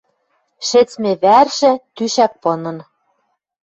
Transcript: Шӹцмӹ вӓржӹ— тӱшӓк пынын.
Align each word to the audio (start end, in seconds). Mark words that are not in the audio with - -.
Шӹцмӹ 0.67 1.11
вӓржӹ— 1.21 1.71
тӱшӓк 1.95 2.33
пынын. 2.41 2.77